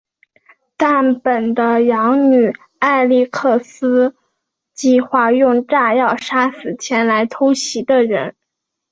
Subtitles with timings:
[0.77, 4.15] 但本的养女艾莉克斯
[4.73, 8.35] 计划用炸药杀死前来偷袭的人。